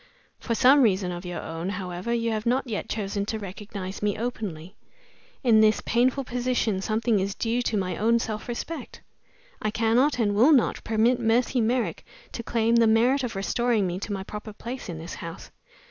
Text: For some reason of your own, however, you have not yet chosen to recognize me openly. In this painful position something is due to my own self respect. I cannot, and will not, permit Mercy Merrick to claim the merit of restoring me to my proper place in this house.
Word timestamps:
For 0.39 0.55
some 0.55 0.81
reason 0.81 1.11
of 1.11 1.27
your 1.27 1.41
own, 1.43 1.69
however, 1.69 2.11
you 2.11 2.31
have 2.31 2.47
not 2.47 2.65
yet 2.65 2.89
chosen 2.89 3.23
to 3.27 3.37
recognize 3.37 4.01
me 4.01 4.17
openly. 4.17 4.75
In 5.43 5.61
this 5.61 5.79
painful 5.85 6.23
position 6.23 6.81
something 6.81 7.19
is 7.19 7.35
due 7.35 7.61
to 7.61 7.77
my 7.77 7.95
own 7.95 8.17
self 8.17 8.47
respect. 8.47 9.01
I 9.61 9.69
cannot, 9.69 10.17
and 10.17 10.33
will 10.33 10.53
not, 10.53 10.83
permit 10.83 11.19
Mercy 11.19 11.61
Merrick 11.61 12.03
to 12.31 12.41
claim 12.41 12.77
the 12.77 12.87
merit 12.87 13.23
of 13.23 13.35
restoring 13.35 13.85
me 13.85 13.99
to 13.99 14.11
my 14.11 14.23
proper 14.23 14.53
place 14.53 14.89
in 14.89 14.97
this 14.97 15.13
house. 15.13 15.51